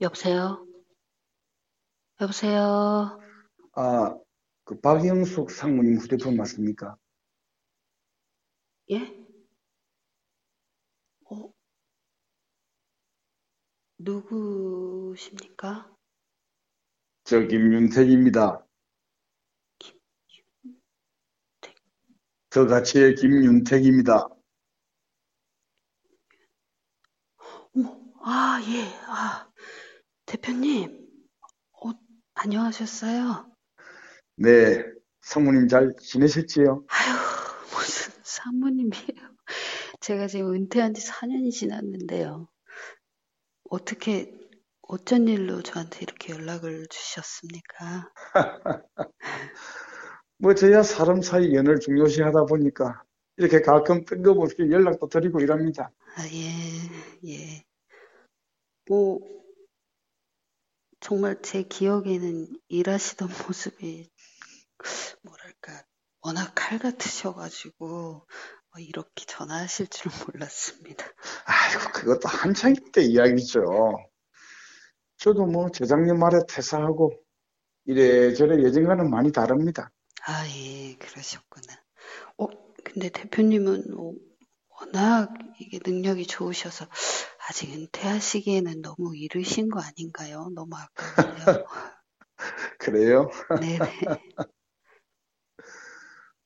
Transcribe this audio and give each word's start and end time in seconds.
여보세요? 0.00 0.64
여보세요? 2.20 3.20
아, 3.74 4.16
그 4.64 4.80
박영숙 4.80 5.50
상무님 5.50 5.98
휴대폰 5.98 6.36
맞습니까? 6.36 6.96
예? 8.90 9.26
어, 11.30 11.52
누구십니까? 13.98 15.92
저 17.24 17.40
김윤택입니다. 17.46 18.64
저같이의 22.50 23.16
김윤택입니다. 23.16 24.28
어머, 27.74 28.00
아, 28.22 28.60
예, 28.66 28.84
아, 29.06 29.47
대표님, 30.28 31.08
어, 31.72 31.90
안녕하셨어요? 32.34 33.50
네, 34.36 34.84
상무님 35.22 35.68
잘 35.68 35.94
지내셨지요? 35.98 36.84
아휴, 36.86 37.74
무슨 37.74 38.12
사모님이에요. 38.22 39.36
제가 40.00 40.26
지금 40.26 40.52
은퇴한 40.52 40.92
지 40.92 41.00
4년이 41.06 41.50
지났는데요. 41.50 42.46
어떻게, 43.70 44.38
어쩐 44.82 45.28
일로 45.28 45.62
저한테 45.62 46.00
이렇게 46.02 46.34
연락을 46.34 46.88
주셨습니까? 46.90 48.12
뭐 50.36 50.54
저야 50.54 50.82
사람 50.82 51.22
사이 51.22 51.54
연을 51.54 51.80
중요시 51.80 52.20
하다 52.20 52.44
보니까 52.44 53.02
이렇게 53.38 53.62
가끔 53.62 54.04
뜬금없이 54.04 54.56
연락도 54.58 55.08
드리고 55.08 55.40
이럽니다. 55.40 55.90
아, 56.16 56.26
예, 56.26 57.30
예. 57.30 57.64
뭐, 58.90 59.37
정말 61.00 61.40
제 61.42 61.62
기억에는 61.62 62.48
일하시던 62.68 63.28
모습이, 63.48 64.10
뭐랄까, 65.22 65.82
워낙 66.22 66.52
칼 66.54 66.78
같으셔가지고, 66.78 67.86
뭐 67.88 68.80
이렇게 68.80 69.24
전화하실 69.26 69.88
줄은 69.88 70.16
몰랐습니다. 70.26 71.04
아이고, 71.46 71.92
그것도 71.92 72.28
한창일 72.28 72.92
때 72.92 73.02
이야기죠. 73.02 73.62
저도 75.18 75.46
뭐 75.46 75.68
재작년 75.70 76.18
말에 76.18 76.38
퇴사하고 76.48 77.12
이래저래 77.84 78.62
예전과는 78.62 79.10
많이 79.10 79.32
다릅니다. 79.32 79.90
아, 80.26 80.46
예, 80.48 80.94
그러셨구나. 80.96 81.74
어, 82.38 82.46
근데 82.84 83.08
대표님은 83.08 83.94
뭐 83.94 84.14
워낙 84.80 85.32
이게 85.58 85.80
능력이 85.84 86.26
좋으셔서 86.26 86.86
아직 87.48 87.72
은퇴하시기에는 87.72 88.82
너무 88.82 89.16
이르신 89.16 89.70
거 89.70 89.80
아닌가요? 89.80 90.50
너무 90.54 90.76
아까워요. 90.76 91.64
그래요? 92.78 93.30
네네. 93.60 93.88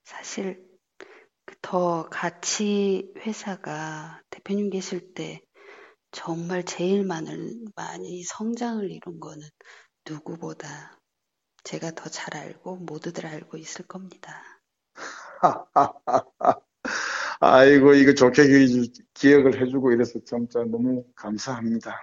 사실 0.05 0.64
그더 1.47 2.09
같이 2.11 3.12
회사가 3.19 4.22
대표님 4.31 4.70
계실 4.70 5.12
때 5.14 5.41
정말 6.12 6.64
제일 6.64 7.05
많은, 7.05 7.66
많이 7.77 8.22
성장을 8.25 8.91
이룬 8.91 9.20
거는 9.20 9.48
누구보다 10.09 10.98
제가 11.64 11.92
더 11.92 12.11
잘 12.11 12.37
알고 12.37 12.77
모두들 12.77 13.27
알고 13.27 13.56
있을 13.59 13.87
겁니다. 13.87 14.42
아이고, 17.45 17.95
이거 17.95 18.15
좋게 18.15 18.47
기- 18.47 18.93
기억을 19.15 19.61
해주고 19.61 19.91
이래서 19.91 20.12
진짜 20.25 20.61
너무 20.61 21.05
감사합니다. 21.17 21.99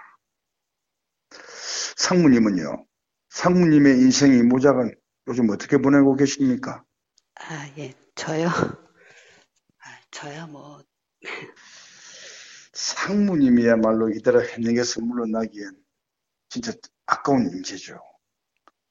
상무님은요? 1.96 2.84
상무님의 3.30 4.00
인생이 4.00 4.42
모작은 4.42 4.94
요즘 5.28 5.48
어떻게 5.48 5.78
보내고 5.78 6.14
계십니까? 6.16 6.84
아, 7.36 7.72
예, 7.78 7.94
저요. 8.14 8.48
아, 8.48 10.00
저야 10.10 10.46
뭐, 10.46 10.82
상무님이야말로 12.74 14.10
이대로 14.10 14.42
현역에서 14.44 15.00
물러나기엔 15.00 15.70
진짜 16.50 16.72
아까운 17.06 17.46
인재죠. 17.46 17.98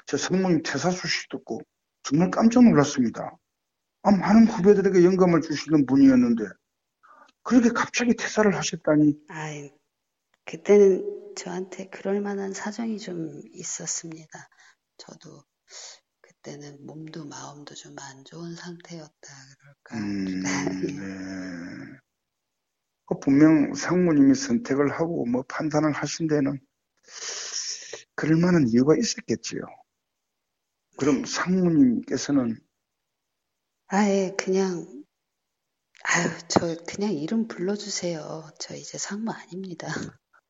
저 0.07 0.17
상무님 0.17 0.63
퇴사 0.63 0.89
소식 0.89 1.29
듣고 1.29 1.61
정말 2.01 2.31
깜짝 2.31 2.63
놀랐습니다. 2.63 3.37
아, 4.03 4.11
많은 4.11 4.47
후배들에게 4.47 5.03
영감을 5.03 5.41
주시는 5.41 5.85
분이었는데 5.85 6.43
그렇게 7.43 7.69
갑자기 7.69 8.15
퇴사를 8.15 8.55
하셨다니 8.55 9.15
아, 9.29 9.49
그때는 10.45 11.33
저한테 11.35 11.89
그럴 11.89 12.21
만한 12.21 12.53
사정이 12.53 12.99
좀 12.99 13.41
있었습니다. 13.53 14.49
저도 14.97 15.43
그때는 16.21 16.85
몸도 16.85 17.25
마음도 17.25 17.75
좀 17.75 17.95
안 17.99 18.23
좋은 18.25 18.55
상태였다 18.55 19.11
그럴까. 19.59 19.97
음, 19.97 20.41
네. 20.41 21.99
그 23.05 23.19
분명 23.19 23.73
상무님이 23.73 24.35
선택을 24.35 24.91
하고 24.91 25.25
뭐 25.25 25.43
판단을 25.47 25.91
하신 25.91 26.27
데는 26.27 26.59
그럴 28.15 28.37
만한 28.37 28.67
이유가 28.67 28.95
있었겠지요. 28.97 29.61
그럼 30.97 31.25
상무님께서는 31.25 32.59
아예 33.91 34.35
그냥 34.37 34.85
아유 36.03 36.29
저 36.47 36.75
그냥 36.87 37.11
이름 37.11 37.47
불러주세요. 37.47 38.47
저 38.59 38.75
이제 38.75 38.99
상무 38.99 39.31
아닙니다. 39.31 39.87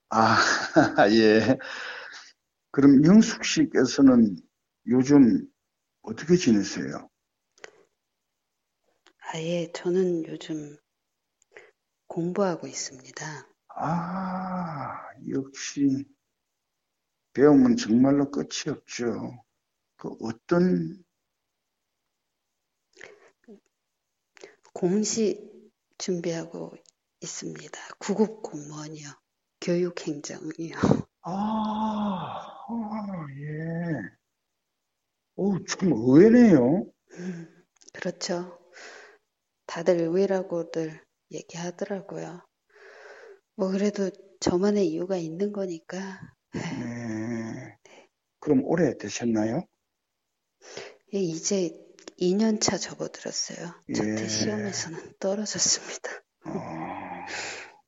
아, 0.09 0.35
예. 1.13 1.57
그럼 2.71 3.05
영숙 3.05 3.45
씨께서는 3.45 4.35
요즘 4.87 5.47
어떻게 6.01 6.35
지내세요? 6.35 7.09
아예 9.31 9.71
저는 9.73 10.25
요즘 10.27 10.75
공부하고 12.07 12.67
있습니다. 12.67 13.47
아, 13.69 14.99
역시 15.29 16.05
배움은 17.31 17.77
정말로 17.77 18.29
끝이 18.31 18.69
없죠. 18.69 19.31
그 19.95 20.09
어떤 20.19 21.01
공시 24.73 25.49
준비하고 25.97 26.73
있습니다. 27.21 27.79
구급 27.99 28.41
공무원이요. 28.41 29.09
교육행정이요. 29.61 30.75
아, 31.21 31.31
아, 31.31 33.27
예. 33.41 34.19
오, 35.35 35.63
참 35.65 35.91
의외네요. 35.91 36.85
음, 37.13 37.65
그렇죠. 37.93 38.59
다들 39.65 39.99
의외라고들 40.01 41.01
얘기하더라고요. 41.31 42.41
뭐 43.55 43.69
그래도 43.69 44.09
저만의 44.39 44.87
이유가 44.87 45.17
있는 45.17 45.51
거니까 45.51 45.99
네. 46.53 47.77
그럼 48.39 48.63
오래 48.63 48.97
되셨나요? 48.97 49.65
예, 51.13 51.19
이제 51.19 51.71
2년 52.19 52.59
차 52.61 52.77
접어들었어요. 52.77 53.73
첫해 53.95 54.23
예. 54.23 54.27
시험에서는 54.27 55.13
떨어졌습니다. 55.19 56.11
어, 56.45 57.25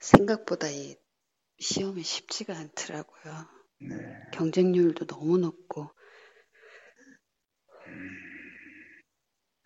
생각보다 0.00 0.68
이 0.68 0.96
시험이 1.58 2.02
쉽지가 2.02 2.56
않더라고요. 2.56 3.46
네. 3.80 3.96
경쟁률도 4.32 5.06
너무 5.06 5.38
높고 5.38 5.90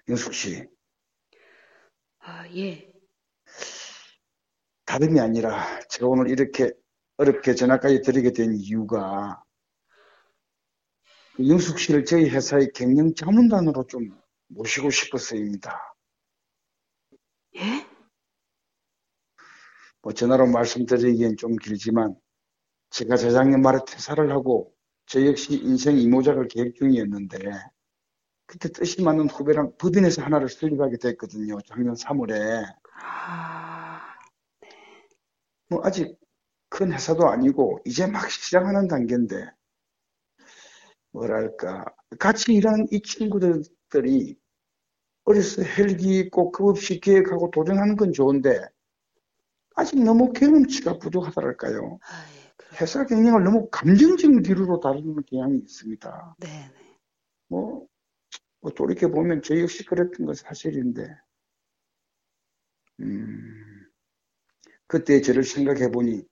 영숙 0.08 0.34
씨, 0.34 0.64
아, 2.20 2.49
예. 2.56 2.93
다름이 4.84 5.20
아니라 5.20 5.81
제가 5.88 6.06
오늘 6.06 6.31
이렇게 6.31 6.70
어렵게 7.17 7.55
전화까지 7.55 8.02
드리게 8.02 8.32
된 8.32 8.55
이유가 8.55 9.43
그 11.37 11.47
영숙 11.47 11.79
씨를 11.79 12.06
저희 12.06 12.31
회사의 12.31 12.71
경영 12.75 13.15
자문단으로 13.15 13.87
좀 13.88 14.09
모시고 14.49 14.88
싶어서입니다. 14.88 15.94
예? 17.56 17.87
뭐 20.00 20.15
전화로 20.15 20.47
말씀드리기엔 20.47 21.37
좀 21.37 21.56
길지만 21.56 22.17
제가 22.88 23.17
재작년 23.17 23.61
말에 23.61 23.81
퇴사를 23.87 24.31
하고 24.33 24.73
저 25.05 25.25
역시 25.27 25.56
인생 25.56 25.99
이모작을 25.99 26.49
계획 26.49 26.75
중이었는데 26.75 27.39
그때 28.47 28.71
뜻이 28.71 29.03
맞는 29.03 29.29
후배랑 29.29 29.77
법인에서 29.77 30.23
하나를 30.23 30.49
설립하게 30.49 30.97
됐거든요. 30.97 31.59
작년 31.67 31.94
3월에. 31.94 32.65
아, 33.03 34.00
뭐 35.69 35.82
아직 35.85 36.19
큰 36.71 36.94
회사도 36.94 37.29
아니고 37.29 37.81
이제 37.85 38.06
막 38.06 38.31
시작하는 38.31 38.89
단계인데 38.89 39.50
뭐랄까 41.17 41.85
같이 42.19 42.53
일하는 42.53 42.87
이 42.91 43.01
친구들이 43.01 44.37
어려서 45.25 45.63
헬기 45.63 46.19
있고 46.19 46.53
급없이 46.53 47.01
계획하고 47.01 47.51
도전하는 47.51 47.97
건 47.97 48.13
좋은데 48.13 48.61
아직 49.75 50.03
너무 50.03 50.33
경험치가 50.33 50.99
부족하달까요? 50.99 51.99
아, 52.03 52.27
예, 52.37 52.77
회사 52.81 53.05
경영을 53.05 53.45
너무 53.45 53.69
감정적 53.71 54.43
뒤로 54.43 54.79
다루는 54.81 55.23
경향이 55.27 55.59
있습니다. 55.59 56.37
네, 56.39 56.47
네. 56.49 56.99
뭐, 57.49 57.87
뭐 58.61 58.73
돌이켜 58.73 59.09
보면 59.09 59.43
저 59.43 59.59
역시 59.59 59.85
그랬던 59.85 60.27
건 60.27 60.35
사실인데, 60.35 61.09
음, 63.01 63.87
그때 64.87 65.21
저를 65.21 65.45
생각해 65.45 65.91
보니 65.91 66.23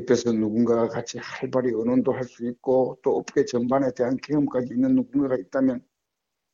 옆에서 0.00 0.32
누군가가 0.32 0.88
같이 0.88 1.18
활발히 1.18 1.72
언론도 1.74 2.12
할 2.12 2.24
수 2.24 2.46
있고 2.46 2.98
또 3.02 3.16
업계 3.18 3.44
전반에 3.44 3.92
대한 3.96 4.16
경험까지 4.22 4.74
있는 4.74 4.94
누군가가 4.94 5.36
있다면 5.36 5.82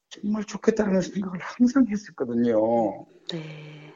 정말 0.08 0.44
좋겠다는 0.44 1.00
생각을 1.00 1.38
항상 1.41 1.87
했었거든요. 1.88 3.06
네. 3.31 3.93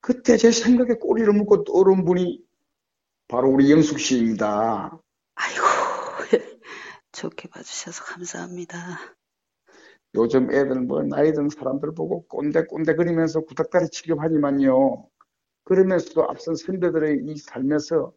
그때 0.00 0.36
제 0.36 0.50
생각에 0.50 0.94
꼬리를 0.94 1.32
묶고 1.32 1.64
떠오른 1.64 2.04
분이 2.04 2.42
바로 3.28 3.50
우리 3.50 3.70
영숙 3.70 3.98
씨입니다. 3.98 4.98
아이고, 5.34 5.64
좋게 7.12 7.48
봐주셔서 7.48 8.04
감사합니다. 8.04 8.78
요즘 10.14 10.50
애들 10.52 10.80
뭐 10.82 11.02
나이 11.02 11.32
든 11.32 11.48
사람들 11.48 11.94
보고 11.94 12.26
꼰대꼰대 12.28 12.96
거리면서 12.96 13.40
구닥다리 13.42 13.88
취급하지만요. 13.90 15.08
그러면서도 15.70 16.28
앞선 16.28 16.56
선배들의 16.56 17.20
이 17.26 17.36
삶에서 17.36 18.12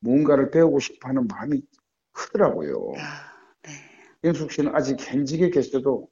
무언가를 0.00 0.50
배우고 0.50 0.80
싶어 0.80 1.08
하는 1.08 1.28
마음이 1.28 1.62
크더라고요. 2.10 2.94
아, 2.98 3.32
네. 3.62 3.70
영숙 4.24 4.50
씨는 4.50 4.74
아직 4.74 4.98
현직에 5.00 5.50
계셔도 5.50 6.10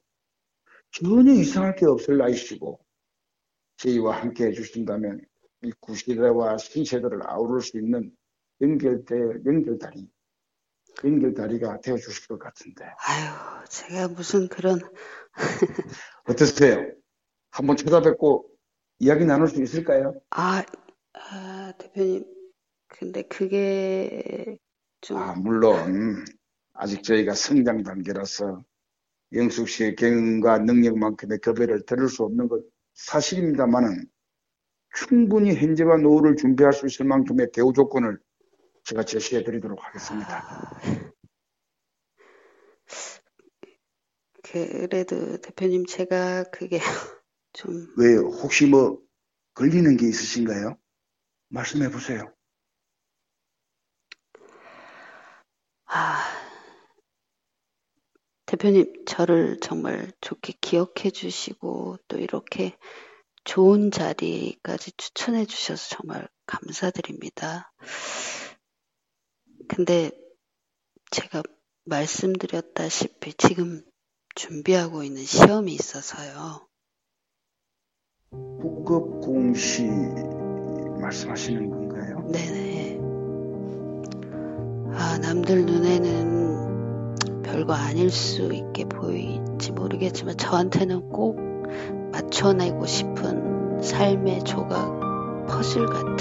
전혀 0.92 1.32
이상할 1.32 1.74
게 1.74 1.86
없을 1.86 2.18
나이시고 2.18 2.78
저희와 3.78 4.20
함께 4.20 4.46
해주신다면 4.46 5.20
이 5.62 5.72
구시대와 5.80 6.58
신세대를 6.58 7.28
아우를 7.28 7.60
수 7.60 7.76
있는 7.76 8.12
연결대, 8.60 9.16
연결다리, 9.44 10.08
연결다리가 11.02 11.80
되어 11.80 11.96
주실 11.96 12.28
것 12.28 12.38
같은데. 12.38 12.84
아유, 12.84 13.64
제가 13.68 14.08
무슨 14.08 14.46
그런, 14.46 14.78
어떠세요? 16.28 16.86
한번 17.50 17.76
찾아뵙고 17.76 18.48
이야기 19.00 19.24
나눌 19.24 19.48
수 19.48 19.60
있을까요? 19.60 20.14
아, 20.30 20.62
아, 21.14 21.72
대표님. 21.78 22.24
근데 22.88 23.22
그게 23.22 24.58
좀, 25.00 25.16
아, 25.16 25.34
물론 25.34 26.24
아직 26.74 27.02
저희가 27.02 27.34
성장 27.34 27.82
단계라서 27.82 28.62
영숙 29.32 29.68
씨의 29.68 29.96
경험과 29.96 30.58
능력만큼의 30.58 31.38
급여를 31.38 31.84
들을 31.86 32.08
수 32.08 32.22
없는 32.24 32.48
것 32.48 32.62
사실입니다만은 32.94 34.06
충분히 34.94 35.54
현재와 35.54 35.96
노후를 35.96 36.36
준비할 36.36 36.72
수 36.72 36.86
있을 36.86 37.06
만큼의 37.06 37.50
대우 37.52 37.72
조건을 37.72 38.18
제가 38.84 39.02
제시해 39.04 39.42
드리도록 39.42 39.82
하겠습니다. 39.82 40.70
그래도 44.42 45.38
대표님 45.38 45.86
제가 45.86 46.44
그게 46.44 46.78
좀, 47.52 47.88
왜 47.96 48.14
혹시 48.14 48.66
뭐 48.66 49.00
걸리는 49.54 49.96
게 49.96 50.06
있으신가요? 50.06 50.76
말씀해 51.54 51.88
보세요. 51.90 52.32
아, 55.86 56.24
대표님 58.46 59.04
저를 59.06 59.58
정말 59.60 60.10
좋게 60.20 60.54
기억해 60.60 61.10
주시고 61.12 61.98
또 62.08 62.18
이렇게 62.18 62.76
좋은 63.44 63.90
자리까지 63.90 64.92
추천해 64.96 65.44
주셔서 65.44 65.96
정말 65.96 66.28
감사드립니다. 66.46 67.72
근데 69.68 70.10
제가 71.10 71.42
말씀드렸다시피 71.84 73.34
지금 73.34 73.84
준비하고 74.34 75.04
있는 75.04 75.24
시험이 75.24 75.74
있어서요. 75.74 76.66
부급 78.30 79.20
공시 79.20 79.84
말씀하시는 81.00 81.70
건가요? 81.70 82.24
네네. 82.30 83.00
아, 84.96 85.18
남들 85.18 85.66
눈에는 85.66 87.42
별거 87.42 87.72
아닐 87.72 88.10
수 88.10 88.52
있게 88.52 88.84
보일지 88.84 89.72
모르겠지만 89.72 90.36
저한테는 90.36 91.08
꼭 91.10 91.38
맞춰내고 92.12 92.86
싶은 92.86 93.80
삶의 93.82 94.44
조각 94.44 95.46
퍼즐 95.48 95.86
같은 95.86 96.16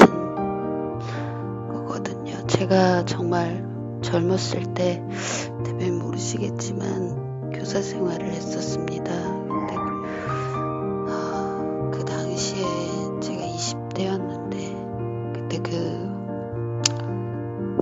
거거든요. 1.67 2.45
제가 2.47 3.05
정말 3.05 3.65
젊었을 4.01 4.73
때 4.73 5.03
대표님 5.63 5.99
모르시겠지만 5.99 7.51
교사 7.51 7.81
생활을 7.81 8.31
했었습니다. 8.31 9.42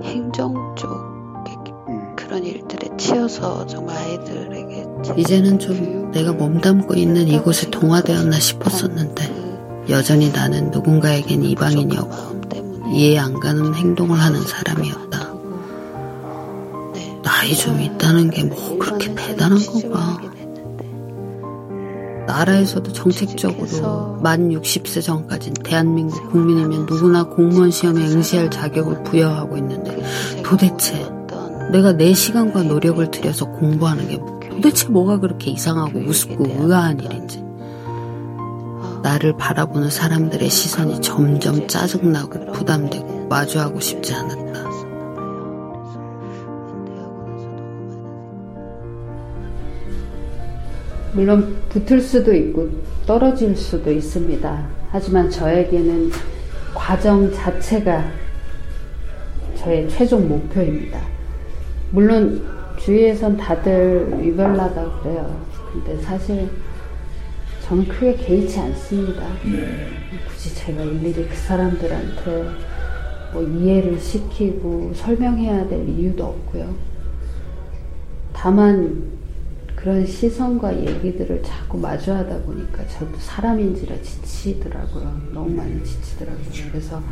행정 0.04 0.74
쪽 0.76 0.90
음, 1.88 2.16
그런 2.16 2.44
일들에 2.44 2.96
치여서 2.96 3.66
정말 3.66 3.96
아이들에게 3.96 4.86
이제는 5.16 5.58
좀 5.58 6.10
내가 6.12 6.32
몸담고 6.32 6.94
있는 6.94 7.28
이곳에 7.28 7.70
동화되었나 7.70 8.38
싶었었는데 8.38 9.84
여전히 9.90 10.30
나는 10.30 10.70
누군가에겐 10.70 11.42
이방인이었고 11.42 12.42
이해 12.94 13.18
안 13.18 13.40
가는 13.40 13.74
행동을 13.74 14.20
하는 14.20 14.40
사람이었다. 14.42 15.32
나이 17.22 17.54
좀 17.56 17.80
있다는 17.80 18.30
게 18.30 18.44
뭐 18.44 18.78
그렇게 18.78 19.14
대단한 19.14 19.58
건가? 19.58 20.20
나라에서도 22.26 22.92
정책적으로 22.92 24.18
만 24.22 24.50
60세 24.50 25.02
전까진 25.02 25.54
대한민국 25.54 26.30
국민이면 26.30 26.86
누구나 26.86 27.24
공무원 27.24 27.70
시험에 27.70 28.06
응시할 28.08 28.50
자격을 28.50 29.02
부여하고 29.04 29.56
있는데 29.58 30.02
도대체 30.44 31.10
내가 31.72 31.92
내 31.92 32.12
시간과 32.12 32.64
노력을 32.64 33.10
들여서 33.10 33.46
공부하는 33.46 34.08
게 34.08 34.18
도대체 34.50 34.88
뭐가 34.88 35.18
그렇게 35.18 35.50
이상하고 35.50 36.00
우습고 36.00 36.44
의아한 36.46 37.00
일인지 37.00 37.42
나를 39.02 39.36
바라보는 39.36 39.90
사람들의 39.90 40.48
시선이 40.48 41.00
점점 41.00 41.66
짜증나고 41.66 42.52
부담되고 42.52 43.26
마주하고 43.28 43.80
싶지 43.80 44.14
않았다. 44.14 44.41
물론 51.12 51.56
붙을 51.68 52.00
수도 52.00 52.34
있고 52.34 52.70
떨어질 53.06 53.54
수도 53.54 53.92
있습니다. 53.92 54.68
하지만 54.90 55.30
저에게는 55.30 56.10
과정 56.74 57.30
자체가 57.32 58.04
저의 59.56 59.88
최종 59.88 60.28
목표입니다. 60.28 61.00
물론 61.90 62.42
주위에선 62.78 63.36
다들 63.36 64.20
위별나다 64.20 65.00
그래요. 65.00 65.40
근데 65.72 66.00
사실 66.02 66.48
저는 67.62 67.86
크게 67.88 68.16
개의치 68.16 68.58
않습니다. 68.58 69.22
굳이 70.28 70.54
제가 70.54 70.82
일일이 70.82 71.28
그 71.28 71.36
사람들한테 71.36 72.44
뭐 73.32 73.42
이해를 73.42 73.98
시키고 73.98 74.92
설명해야 74.94 75.68
될 75.68 75.88
이유도 75.88 76.24
없고요. 76.24 76.74
다만 78.32 79.21
그런 79.82 80.06
시선과 80.06 80.80
얘기들을 80.80 81.42
자꾸 81.42 81.76
마주하다 81.76 82.42
보니까 82.42 82.86
저도 82.86 83.18
사람인지라 83.18 84.00
지치더라고요. 84.00 85.22
너무 85.34 85.50
많이 85.50 85.82
지치더라고요. 85.82 86.46
그래서 86.70 87.02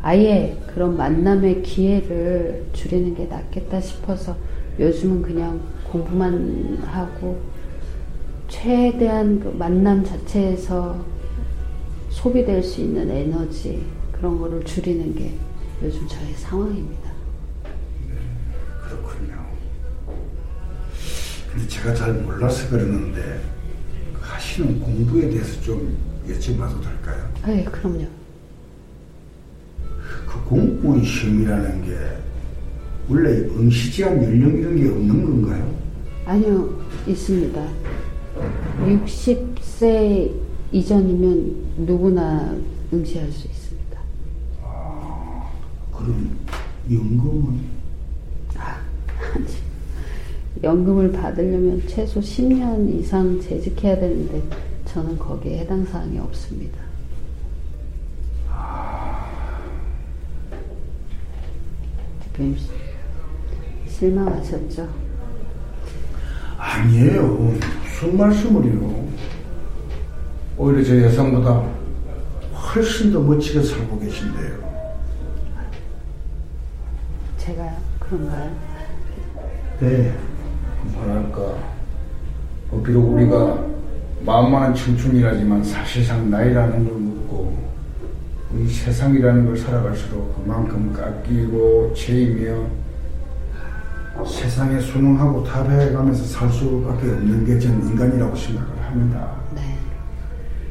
아예 0.00 0.56
그런 0.72 0.96
만남의 0.96 1.62
기회를 1.62 2.64
줄이는 2.72 3.14
게 3.14 3.26
낫겠다 3.26 3.78
싶어서 3.82 4.34
요즘은 4.80 5.20
그냥 5.20 5.60
공부만 5.92 6.78
하고 6.82 7.42
최대한 8.48 9.38
그 9.38 9.48
만남 9.48 10.02
자체에서 10.02 11.04
소비될 12.08 12.62
수 12.62 12.80
있는 12.80 13.10
에너지 13.10 13.84
그런 14.12 14.38
거를 14.38 14.64
줄이는 14.64 15.14
게 15.14 15.34
요즘 15.82 16.08
저의 16.08 16.32
상황입니다. 16.32 17.07
근데 21.58 21.68
제가 21.70 21.92
잘 21.92 22.12
몰라서 22.14 22.70
그러는데 22.70 23.40
하시는 24.20 24.78
공부에 24.78 25.28
대해서 25.28 25.60
좀 25.60 25.96
여쭤봐도 26.28 26.80
될까요? 26.80 27.28
네, 27.44 27.64
그럼요. 27.64 28.06
그 30.28 30.44
공무원 30.44 31.02
시험이라는 31.02 31.84
게 31.84 31.98
원래 33.08 33.30
응시제한 33.30 34.22
연령 34.22 34.56
이런 34.56 34.76
게 34.76 34.88
없는 34.88 35.42
건가요? 35.42 35.74
아니요, 36.26 36.80
있습니다. 37.08 37.68
60세 38.84 40.32
이전이면 40.70 41.56
누구나 41.78 42.54
응시할 42.92 43.32
수 43.32 43.48
있습니다. 43.48 44.00
그럼 45.92 46.38
연금은? 46.88 47.60
아, 48.56 48.80
연금을 50.62 51.12
받으려면 51.12 51.82
최소 51.86 52.20
10년 52.20 52.88
이상 52.98 53.40
재직해야 53.40 53.96
되는데 53.98 54.42
저는 54.86 55.18
거기에 55.18 55.58
해당 55.58 55.84
사항이 55.84 56.18
없습니다. 56.18 56.78
대표님 62.24 62.56
실망하셨죠? 63.86 64.88
아니에요. 66.56 67.54
무슨 67.84 68.16
말씀을요. 68.16 69.08
오히려 70.56 70.82
제 70.82 71.02
예상보다 71.04 71.64
훨씬 72.52 73.12
더 73.12 73.20
멋지게 73.20 73.62
살고 73.62 73.98
계신데요. 74.00 74.58
제가요? 77.38 77.76
그런가요? 78.00 78.50
네. 79.80 80.14
뭐랄까. 80.84 81.54
뭐 82.70 82.82
비록 82.82 83.14
우리가 83.14 83.58
마음만한 84.24 84.74
청춘이라지만 84.74 85.62
사실상 85.64 86.30
나이라는 86.30 86.84
걸 86.84 86.94
묻고 86.94 87.56
이 88.56 88.66
세상이라는 88.68 89.46
걸 89.46 89.56
살아갈수록 89.56 90.42
그만큼 90.42 90.92
깎이고 90.92 91.92
채이며 91.94 92.66
세상에 94.26 94.80
순응하고 94.80 95.44
타배해가면서 95.44 96.24
살 96.24 96.48
수밖에 96.50 97.08
없는 97.10 97.46
게 97.46 97.58
전 97.60 97.80
인간이라고 97.86 98.34
생각을 98.34 98.82
합니다. 98.84 99.36
네. 99.54 99.60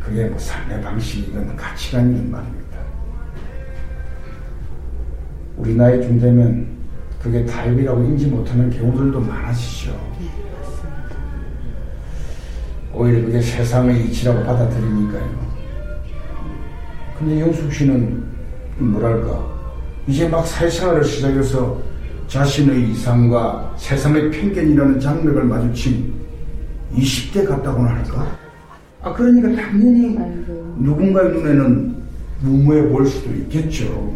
그게 0.02 0.26
뭐 0.26 0.38
삶의 0.38 0.82
방식이든 0.82 1.56
가치관이든 1.56 2.30
말입니다. 2.30 2.78
우리 5.58 5.76
나이쯤 5.76 6.20
되면 6.20 6.68
그게 7.22 7.46
타협이라고 7.46 8.04
인지 8.04 8.28
못하는 8.28 8.70
경우들도 8.70 9.20
많아지죠. 9.20 9.92
네. 10.20 10.28
오히려 12.94 13.26
그게 13.26 13.42
세상의 13.42 14.06
이치라고 14.06 14.44
받아들이니까요. 14.44 15.48
근데 17.18 17.42
영숙 17.42 17.72
씨는 17.74 18.24
뭐랄까 18.78 19.46
이제 20.08 20.28
막 20.28 20.46
사회생활을 20.46 21.04
시작해서 21.04 21.82
자신의 22.28 22.92
이상과 22.92 23.74
세상의 23.78 24.30
편견이라는 24.32 25.00
장벽을 25.00 25.44
마주친 25.46 26.14
20대 26.94 27.48
같다고나 27.48 27.96
할까? 27.96 28.38
아 29.02 29.14
그러니까 29.14 29.62
당연히 29.62 30.18
아이고. 30.18 30.76
누군가의 30.80 31.32
눈에는 31.32 31.96
무모해 32.42 32.88
보일 32.90 33.08
수도 33.08 33.34
있겠죠. 33.34 34.14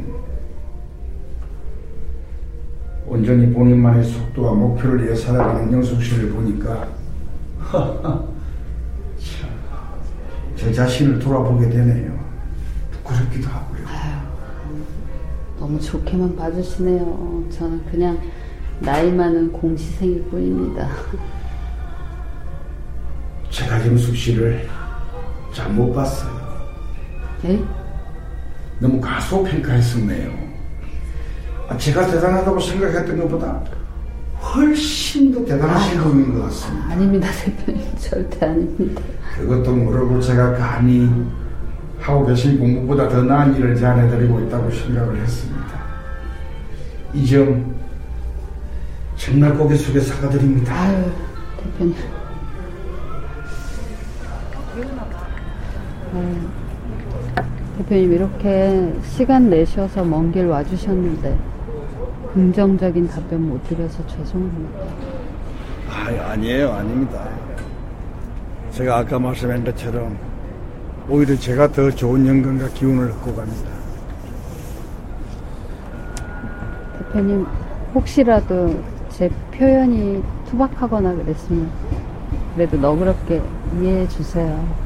온전히 3.11 3.51
본인만의 3.51 4.05
속도와 4.05 4.53
목표를 4.53 5.03
위해 5.03 5.13
살아가는 5.13 5.69
영숙 5.73 6.01
씨를 6.01 6.29
보니까 6.29 6.87
참, 7.69 8.25
제 10.55 10.71
자신을 10.71 11.19
돌아보게 11.19 11.69
되네요. 11.69 12.17
부끄럽기도 12.91 13.49
하고요. 13.49 13.81
너무 15.59 15.77
좋게만 15.77 16.37
봐주시네요. 16.37 17.47
저는 17.49 17.83
그냥 17.91 18.17
나이 18.79 19.11
많은 19.11 19.51
공시생일 19.51 20.23
뿐입니다. 20.29 20.87
제가 23.51 23.85
영숙 23.87 24.15
씨를 24.15 24.69
잘 25.53 25.69
못 25.73 25.91
봤어요. 25.93 26.31
네? 27.43 27.61
너무 28.79 29.01
가소평가했었네요. 29.01 30.50
아, 31.71 31.77
제가 31.77 32.05
대단하다고 32.07 32.59
생각했던 32.59 33.17
것보다 33.19 33.61
훨씬 34.41 35.33
더 35.33 35.45
대단하신 35.45 36.01
분인 36.01 36.33
것 36.33 36.43
같습니다. 36.45 36.87
아닙니다, 36.91 37.27
대표님. 37.31 37.85
절대 37.97 38.45
아닙니다. 38.45 39.01
그것도 39.37 39.73
모르고 39.75 40.19
제가 40.19 40.53
감히 40.55 41.09
하고 41.99 42.25
계신 42.25 42.59
공부보다 42.59 43.07
더 43.07 43.21
나은 43.23 43.55
일을 43.55 43.75
제안해드리고 43.75 44.41
있다고 44.41 44.69
생각을 44.71 45.17
했습니다. 45.21 45.61
이 47.13 47.25
점 47.25 47.75
정말 49.15 49.53
고개 49.55 49.75
숙여 49.75 50.01
사과드립니다. 50.01 50.73
아유, 50.73 51.03
대표님. 51.63 51.95
아유, 56.15 56.35
대표님, 57.77 58.13
이렇게 58.13 58.93
시간 59.03 59.49
내셔서 59.49 60.03
먼 60.03 60.31
길 60.31 60.47
와주셨는데, 60.47 61.37
긍정적인 62.33 63.09
답변 63.09 63.49
못 63.49 63.61
드려서 63.67 64.05
죄송합니다. 64.07 64.79
아, 65.89 66.31
아니에요, 66.31 66.71
아닙니다. 66.71 67.27
제가 68.71 68.99
아까 68.99 69.19
말씀한 69.19 69.65
것처럼 69.65 70.17
오히려 71.09 71.35
제가 71.35 71.69
더 71.73 71.91
좋은 71.91 72.25
영감과 72.25 72.69
기운을 72.69 73.11
얻고 73.11 73.35
갑니다. 73.35 73.69
대표님, 76.99 77.45
혹시라도 77.93 78.81
제 79.09 79.29
표현이 79.53 80.23
투박하거나 80.47 81.13
그랬으면, 81.15 81.69
그래도 82.55 82.77
너그럽게 82.77 83.41
이해해 83.77 84.07
주세요. 84.07 84.80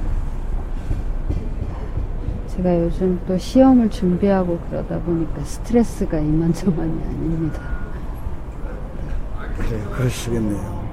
제가 2.56 2.80
요즘 2.80 3.20
또 3.28 3.38
시험을 3.38 3.90
준비하고 3.90 4.60
그러다 4.70 4.98
보니까 5.00 5.44
스트레스가 5.44 6.18
이만저만이 6.20 7.04
아닙니다. 7.04 7.62
그래요, 9.58 9.90
그러시겠네요. 9.92 10.86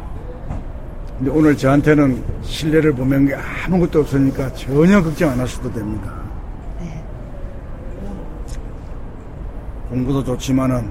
근데 1.18 1.30
오늘 1.30 1.56
저한테는 1.56 2.22
신뢰를 2.42 2.92
보면 2.92 3.26
게 3.26 3.34
아무것도 3.34 4.00
없으니까 4.00 4.52
전혀 4.54 5.00
걱정 5.02 5.30
안 5.30 5.38
하셔도 5.38 5.72
됩니다. 5.72 6.12
네. 6.80 7.04
공부도 9.88 10.24
좋지만은 10.24 10.90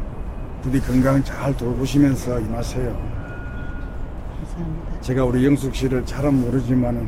부디 0.62 0.80
건강 0.80 1.22
잘 1.24 1.56
돌보시면서 1.58 2.40
임하세요. 2.40 2.86
감사합니다. 4.38 5.02
제가 5.02 5.26
우리 5.26 5.46
영숙 5.46 5.76
씨를 5.76 6.06
잘은 6.06 6.34
모르지만은 6.42 7.08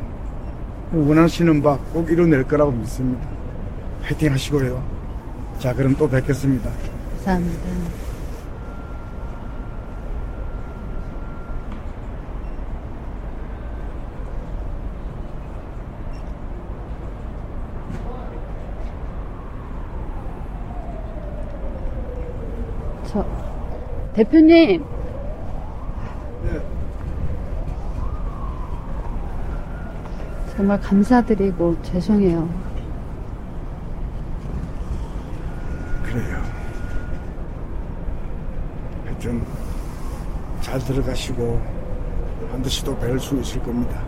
원하시는 0.92 1.62
바 1.62 1.78
꼭 1.94 2.10
이뤄낼 2.10 2.44
거라고 2.44 2.72
믿습니다. 2.72 3.26
파이팅 4.04 4.32
하시고요. 4.32 4.82
자, 5.58 5.72
그럼 5.72 5.96
또 5.96 6.06
뵙겠습니다. 6.06 6.70
감사합니다. 7.24 7.64
저 23.06 23.24
대표님 24.12 24.84
정말 30.54 30.78
감사드리고 30.80 31.82
죄송해요. 31.82 32.64
하여튼 39.04 39.42
잘 40.60 40.73
들어가시고 40.84 41.60
반드시 42.50 42.84
또뵐수 42.84 43.40
있을 43.42 43.62
겁니다. 43.62 44.00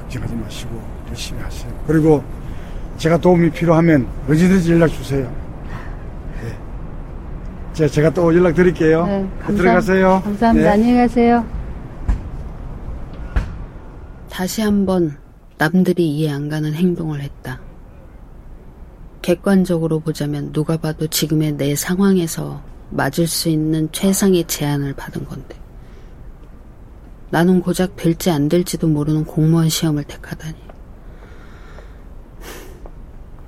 걱정하지 0.00 0.34
마시고 0.36 0.80
열심히 1.08 1.40
하세요. 1.42 1.72
그리고 1.86 2.22
제가 2.96 3.16
도움이 3.18 3.50
필요하면 3.50 4.06
언제든지 4.28 4.72
연락 4.72 4.88
주세요. 4.88 5.30
네. 6.42 6.58
자, 7.72 7.86
제가 7.86 8.10
또 8.10 8.34
연락 8.34 8.54
드릴게요. 8.54 9.06
네, 9.06 9.28
감사- 9.40 9.62
들어가세요. 9.62 10.20
감사합니다. 10.24 10.68
네. 10.68 10.72
안녕히 10.74 10.96
가세요. 10.96 11.44
다시 14.30 14.62
한번 14.62 15.16
남들이 15.58 16.08
이해 16.16 16.30
안 16.32 16.48
가는 16.48 16.72
행동을 16.72 17.20
했다. 17.20 17.60
객관적으로 19.22 20.00
보자면 20.00 20.52
누가 20.52 20.76
봐도 20.76 21.06
지금의 21.06 21.52
내 21.52 21.74
상황에서 21.74 22.62
맞을 22.90 23.26
수 23.26 23.48
있는 23.48 23.90
최상의 23.92 24.44
제안을 24.46 24.94
받은 24.94 25.26
건데. 25.26 25.56
나는 27.30 27.60
고작 27.60 27.96
될지 27.96 28.30
안 28.30 28.48
될지도 28.48 28.88
모르는 28.88 29.24
공무원 29.24 29.68
시험을 29.68 30.04
택하다니. 30.04 30.56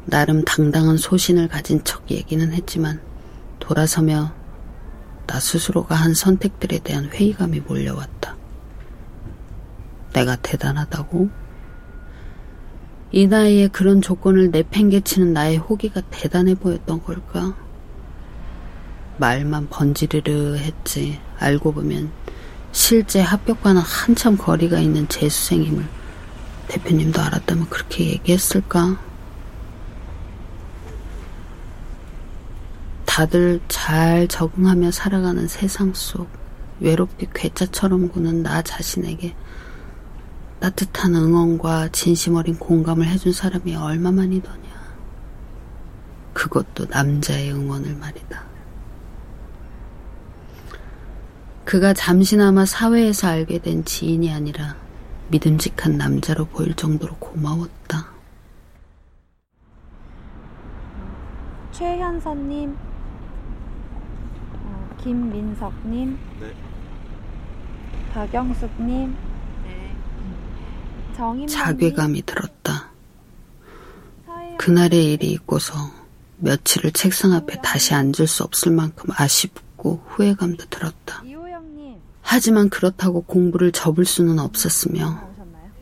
나름 0.06 0.44
당당한 0.44 0.97
소신을 0.97 1.49
가진 1.49 1.82
척 1.85 2.11
얘기는 2.11 2.52
했지만 2.52 3.00
돌아서며 3.59 4.35
나 5.26 5.38
스스로가 5.38 5.94
한 5.94 6.12
선택들에 6.12 6.80
대한 6.80 7.06
회의감이 7.06 7.61
몰려왔다. 7.61 8.37
내가 10.12 10.37
대단하다고? 10.37 11.30
이 13.12 13.26
나이에 13.26 13.68
그런 13.68 14.02
조건을 14.02 14.50
내팽개치는 14.50 15.32
나의 15.32 15.56
호기가 15.56 16.00
대단해 16.11 16.54
보였던 16.54 17.02
걸까? 17.02 17.56
말만 19.20 19.68
번지르르 19.68 20.56
했지. 20.56 21.20
알고 21.38 21.72
보면 21.72 22.10
실제 22.72 23.20
합격과는 23.20 23.82
한참 23.82 24.36
거리가 24.36 24.80
있는 24.80 25.06
재수생임을 25.08 25.84
대표님도 26.68 27.20
알았다면 27.20 27.68
그렇게 27.68 28.06
얘기했을까? 28.06 28.98
다들 33.04 33.60
잘 33.68 34.26
적응하며 34.26 34.90
살아가는 34.90 35.46
세상 35.48 35.92
속 35.94 36.28
외롭게 36.80 37.28
괴짜처럼 37.34 38.08
구는 38.08 38.42
나 38.42 38.62
자신에게 38.62 39.34
따뜻한 40.60 41.14
응원과 41.14 41.88
진심 41.88 42.36
어린 42.36 42.56
공감을 42.56 43.06
해준 43.06 43.32
사람이 43.32 43.76
얼마만이더냐. 43.76 44.70
그것도 46.32 46.86
남자의 46.88 47.52
응원을 47.52 47.96
말이다. 47.96 48.50
그가 51.70 51.92
잠시나마 51.92 52.66
사회에서 52.66 53.28
알게 53.28 53.60
된 53.60 53.84
지인이 53.84 54.32
아니라 54.32 54.74
믿음직한 55.28 55.96
남자로 55.96 56.46
보일 56.46 56.74
정도로 56.74 57.14
고마웠다. 57.18 58.08
최현선님, 61.70 62.76
어, 64.52 64.96
김민석님, 65.00 66.18
네. 66.40 66.52
박영숙님, 68.14 69.16
정인만님, 71.14 71.46
자괴감이 71.46 72.22
들었다. 72.22 72.90
그날의 74.58 75.12
일이 75.12 75.30
있고서 75.34 75.74
며칠을 76.38 76.90
책상 76.90 77.32
앞에 77.32 77.60
다시 77.62 77.94
앉을 77.94 78.26
수 78.26 78.42
없을 78.42 78.72
만큼 78.72 79.10
아쉽고 79.16 80.02
후회감도 80.08 80.64
들었다. 80.68 81.22
하지만 82.32 82.68
그렇다고 82.68 83.22
공부를 83.22 83.72
접을 83.72 84.04
수는 84.04 84.38
없었으며? 84.38 85.28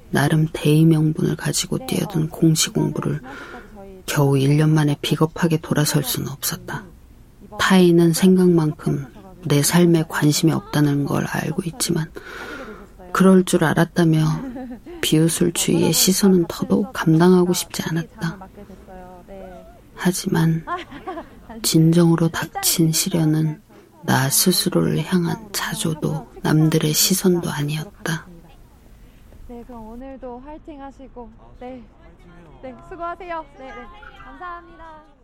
나름 0.09 0.49
대의 0.51 0.87
명분을 0.87 1.37
가지고 1.37 1.87
뛰어든 1.87 2.31
공시 2.31 2.71
공부를 2.71 3.21
겨우 4.07 4.33
1년 4.33 4.71
만에 4.71 4.97
비겁하게 5.03 5.59
돌아설 5.59 6.03
수는 6.03 6.31
없었다. 6.31 6.85
타인은 7.59 8.15
생각만큼 8.15 9.05
내 9.45 9.63
삶에 9.63 10.05
관심이 10.09 10.51
없다는 10.51 11.05
걸 11.05 11.27
알고 11.27 11.65
있지만 11.67 12.11
그럴 13.13 13.45
줄 13.45 13.65
알았다며 13.65 14.25
비웃을 15.03 15.53
주위의 15.53 15.93
시선은 15.93 16.47
더더욱 16.49 16.95
감당하고 16.95 17.53
싶지 17.53 17.83
않았다. 17.83 18.39
하지만 19.95 20.65
진정으로 21.63 22.29
닥친 22.29 22.93
시련은 22.93 23.68
나 24.03 24.31
스스로를 24.31 25.05
향한 25.05 25.53
자조도 25.53 26.29
남들의 26.43 26.93
시선도 26.93 27.51
아니었다. 27.51 28.27
네, 29.49 29.63
그럼 29.67 29.87
오늘도 29.89 30.41
화이팅 30.41 30.81
하시고, 30.83 31.31
네, 31.61 31.83
네, 32.63 32.75
수고하세요. 32.89 33.45
네, 33.59 33.67
네, 33.67 33.75
감사합니다. 34.25 35.18